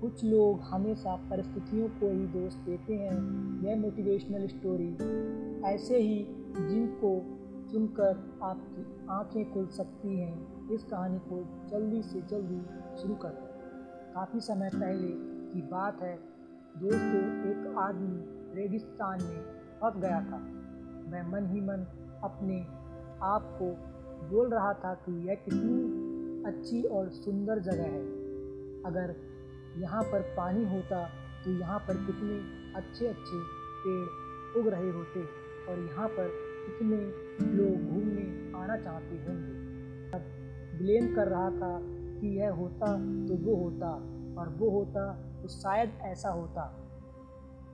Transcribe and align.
कुछ 0.00 0.24
लोग 0.24 0.60
हमेशा 0.60 1.16
परिस्थितियों 1.16 1.88
को 1.88 2.10
ही 2.10 2.26
दोष 2.26 2.54
देते 2.54 2.94
हैं। 2.94 3.14
यह 3.62 3.80
मोटिवेशनल 3.80 4.46
स्टोरी 4.46 4.94
ऐसे 5.64 5.98
ही 5.98 6.26
जिनको 6.68 7.22
सुनकर 7.72 8.38
आपकी 8.42 9.06
आँखें 9.10 9.54
खुल 9.54 9.66
सकती 9.66 10.20
हैं, 10.20 10.68
इस 10.70 10.84
कहानी 10.84 11.18
को 11.18 11.68
जल्दी 11.68 12.02
से 12.02 12.22
जल्दी 12.22 12.60
शुरू 13.02 13.14
करें 13.14 13.46
काफ़ी 14.14 14.40
समय 14.40 14.70
पहले 14.74 15.08
की 15.52 15.62
बात 15.62 16.02
है, 16.02 16.16
दोस्तों, 16.76 17.50
एक 17.50 17.74
आदमी 17.78 18.24
रेगिस्तान 18.60 19.22
में 19.22 19.42
फंस 19.80 19.96
गया 19.96 20.20
था। 20.20 20.38
मैं 21.10 21.32
मन 21.32 21.46
ही 21.46 21.60
मन 21.60 21.86
अपने 22.22 22.60
आप 23.22 23.58
को 23.62 23.96
बोल 24.28 24.48
रहा 24.48 24.72
था 24.72 24.94
कि 24.94 25.28
यह 25.28 25.34
कितनी 25.34 26.06
अच्छी 26.44 26.82
और 26.82 27.08
सुंदर 27.08 27.58
जगह 27.58 27.82
है। 27.82 28.06
अगर 28.82 29.35
यहाँ 29.76 30.02
पर 30.02 30.20
पानी 30.36 30.64
होता 30.64 31.04
तो 31.44 31.50
यहाँ 31.50 31.78
पर 31.78 31.96
कितने 32.06 32.36
अच्छे 32.76 33.06
अच्छे 33.06 33.40
पेड़ 33.82 34.60
उग 34.60 34.68
रहे 34.68 34.90
होते 34.90 35.20
और 35.66 35.78
यहाँ 35.80 36.08
पर 36.08 36.28
कितने 36.66 36.96
लोग 37.56 37.90
घूमने 37.90 38.24
आना 38.58 38.76
चाहते 38.76 39.16
होंगे। 39.16 39.54
अब 40.16 40.22
ब्लेम 40.78 41.14
कर 41.14 41.28
रहा 41.28 41.50
था 41.50 41.78
कि 42.20 42.36
यह 42.38 42.50
होता 42.52 42.92
तो 43.26 43.36
वो 43.44 43.56
होता 43.56 43.90
और 44.40 44.48
वो 44.58 44.70
होता 44.70 45.06
तो 45.42 45.48
शायद 45.48 45.98
ऐसा 46.02 46.30
होता। 46.30 46.64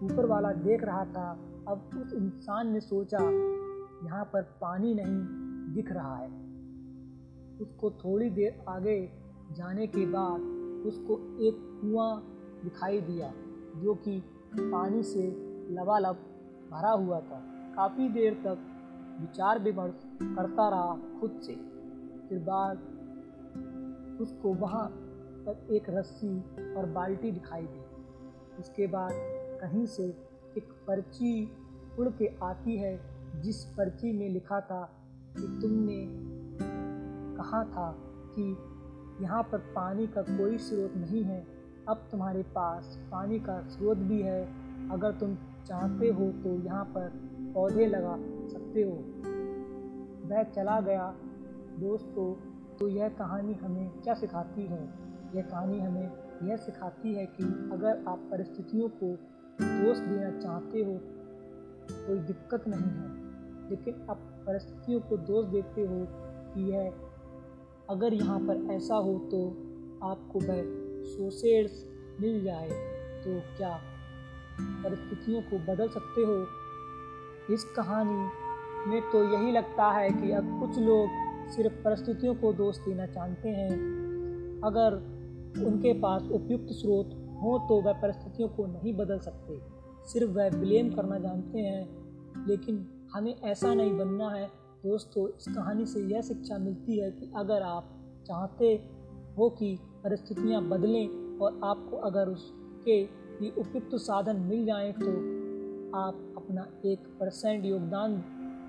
ऊपर 0.02 0.26
वाला 0.26 0.52
देख 0.52 0.84
रहा 0.84 1.04
था, 1.06 1.30
अब 1.68 1.90
उस 1.96 2.12
इंसान 2.12 2.72
ने 2.72 2.80
सोचा, 2.80 3.18
यहाँ 4.06 4.24
पर 4.24 4.42
पानी 4.60 4.94
नहीं 4.94 5.74
दिख 5.74 5.92
रहा 5.92 6.16
है। 6.16 6.30
उसको 7.60 7.90
थोड़ी 8.00 8.30
देर 8.30 8.64
आगे 8.68 8.96
जाने 9.52 9.86
के 9.86 10.06
बाद 10.06 10.40
उसको 10.86 11.38
एक 11.40 11.80
कुआँ 11.82 12.22
दिखाई 12.64 13.00
दिया, 13.00 13.32
जो 13.76 13.94
कि 13.94 14.22
पानी 14.58 15.02
से 15.02 15.26
लबालब 15.70 16.16
भरा 16.70 16.90
हुआ 16.90 17.20
था। 17.20 17.42
काफ़ी 17.76 18.08
देर 18.08 18.34
तक 18.34 18.58
विचार 19.20 19.58
विमर्श 19.58 20.04
करता 20.22 20.68
रहा 20.68 21.20
खुद 21.20 21.40
से। 21.42 21.52
फिर 22.28 22.38
बाद 22.38 22.78
उसको 24.20 24.54
वहाँ 24.54 24.88
पर 25.46 25.74
एक 25.74 25.90
रस्सी 25.90 26.40
और 26.74 26.86
बाल्टी 26.86 27.32
दिखाई 27.32 27.62
दी। 27.62 27.80
उसके 28.58 28.86
बाद 28.86 29.10
कहीं 29.60 29.86
से 29.86 30.04
एक 30.56 30.72
पर्ची 30.86 31.52
उड़ 31.98 32.08
के 32.08 32.26
आती 32.42 32.76
है, 32.76 33.00
जिस 33.42 33.64
पर्ची 33.64 34.12
में 34.12 34.28
लिखा 34.28 34.60
था 34.60 34.90
कि 35.36 35.58
तुमने 35.62 36.06
कहा 37.36 37.64
था 37.64 37.96
कि 38.36 38.56
यहाँ 39.20 39.42
पर 39.42 39.58
पानी 39.58 40.06
का 40.06 40.22
कोई 40.22 40.58
स्रोत 40.58 40.92
नहीं 40.96 41.22
है। 41.22 41.46
अब 41.88 41.96
तुम्हारे 42.10 42.42
पास 42.42 42.98
पानी 43.12 43.40
का 43.40 43.68
स्रोत 43.68 43.96
भी 43.96 44.22
है। 44.22 44.44
अगर 44.88 45.12
तुम 45.12 45.34
चाहते 45.66 46.08
हो 46.08 46.32
तो 46.32 46.64
यहाँ 46.64 46.84
पर 46.84 47.08
पौधे 47.54 47.86
लगा 47.86 48.16
सकते 48.48 48.82
हो। 48.82 48.94
वह 50.28 50.42
चला 50.42 50.80
गया। 50.80 51.14
दोस्तों 51.80 52.34
तो 52.76 52.88
यह 52.88 53.08
कहानी 53.08 53.54
हमें 53.54 53.90
क्या 53.90 54.14
सिखाती 54.14 54.62
है? 54.62 54.88
यह 55.34 55.42
कहानी 55.42 55.80
हमें 55.80 56.12
यह 56.42 56.56
सिखाती 56.56 57.14
है 57.14 57.26
कि 57.26 57.44
अगर 57.72 58.04
आप 58.08 58.18
परिस्थितियों 58.30 58.88
को 58.88 59.14
दोष 59.62 59.98
देना 59.98 60.40
चाहते 60.40 60.78
हो, 60.78 61.00
कोई 62.06 62.18
दिक्कत 62.18 62.64
नहीं 62.68 62.82
है। 62.82 63.22
लेकिन 63.70 64.06
आप 64.10 64.16
परिस्थितियों 64.46 65.00
को 65.00 65.16
दोष 65.16 65.46
देते 65.46 65.80
हो 65.80 66.06
कि 66.54 66.72
यह 66.72 66.92
अगर 67.92 68.14
यहाँ 68.14 68.38
पर 68.40 68.66
ऐसा 68.72 68.94
हो 68.96 69.18
तो 69.30 69.38
आपको 70.02 70.40
वह 70.40 70.62
सोसेट्स 71.06 71.84
मिल 72.20 72.44
जाए 72.44 72.68
तो 73.24 73.40
क्या 73.56 73.80
परिस्थितियों 74.60 75.42
को 75.42 75.58
बदल 75.58 75.88
सकते 75.88 76.22
हो? 76.22 76.36
इस 77.54 77.64
कहानी 77.76 78.90
में 78.90 79.00
तो 79.12 79.24
यही 79.24 79.52
लगता 79.52 79.90
है 79.90 80.08
कि 80.10 80.32
अब 80.32 80.48
कुछ 80.60 80.78
लोग 80.78 81.20
सिर्फ़ 81.50 81.74
परिस्थितियों 81.74 82.34
को 82.34 82.52
दोष 82.52 82.78
देना 82.78 83.06
चाहते 83.06 83.48
हैं। 83.48 83.70
अगर 84.64 84.96
उनके 85.66 85.92
पास 86.00 86.28
उपयुक्त 86.32 86.72
स्रोत 86.72 87.10
हो 87.42 87.58
तो 87.68 87.80
वह 87.80 87.92
परिस्थितियों 87.92 88.48
को 88.48 88.66
नहीं 88.66 88.94
बदल 88.96 89.18
सकते। 89.18 89.60
सिर्फ़ 90.08 90.30
वह 90.30 90.50
ब्लेम 90.50 90.90
करना 90.90 91.18
जानते 91.18 91.58
हैं, 91.58 92.46
लेकिन 92.48 92.86
हमें 93.14 93.34
ऐसा 93.34 93.74
नहीं 93.74 93.96
बनना 93.98 94.30
है 94.30 94.48
दोस्तों 94.84 95.28
इस 95.28 95.44
कहानी 95.48 95.84
से 95.86 96.00
यह 96.00 96.22
शिक्षा 96.22 96.56
मिलती 96.58 96.98
है 97.00 97.10
कि 97.10 97.30
अगर 97.36 97.62
आप 97.62 97.90
चाहते 98.26 98.66
हो 99.38 99.48
कि 99.50 99.78
परिस्थितियाँ 100.04 100.62
बदलें 100.62 101.38
और 101.38 101.60
आपको 101.64 101.96
अगर 101.96 102.28
उसके 102.28 102.96
लिए 103.40 103.50
उपयुक्त 103.58 103.94
साधन 103.96 104.36
मिल 104.36 104.64
जाएँ 104.66 104.92
तो 104.92 105.10
आप 105.98 106.34
अपना 106.36 106.66
एक 106.84 107.06
परसेंट 107.20 107.64
योगदान 107.64 108.16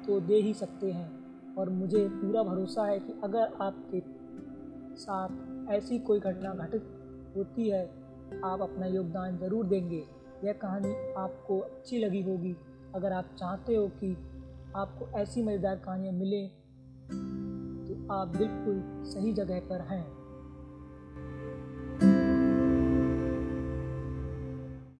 तो 0.07 0.19
दे 0.19 0.35
ही 0.35 0.53
सकते 0.53 0.91
हैं। 0.91 1.56
और 1.56 1.69
मुझे 1.69 2.07
पूरा 2.09 2.44
भरोसा 2.44 2.85
है 2.85 3.00
कि 3.00 3.13
अगर 3.24 3.57
आपके 3.62 4.01
साथ 4.95 5.72
ऐसी 5.72 6.00
कोई 6.00 6.19
घटना 6.19 6.53
घटित 6.53 6.84
होती 7.38 7.69
है, 7.69 7.84
आप 8.45 8.62
अपना 8.62 8.85
योगदान 8.85 9.38
ज़रूर 9.38 9.66
देंगे। 9.66 10.03
यह 10.44 10.53
कहानी 10.53 10.94
आपको 11.18 11.59
अच्छी 11.59 12.00
लगी 12.00 12.22
होगी। 12.22 12.56
अगर 12.95 13.12
आप 13.12 13.35
चाहते 13.40 13.75
हो 13.75 13.88
कि 13.88 14.16
आपको 14.75 15.19
ऐसी 15.19 15.44
मज़ेदार 15.44 15.75
कहानियाँ 15.75 16.13
मिलें 16.13 16.50
तो 17.88 18.13
आप 18.13 18.28
बिल्कुल 18.28 18.81
सही 19.06 19.34
जगह 19.34 19.59
पर 19.59 19.81
हैं। 19.81 20.22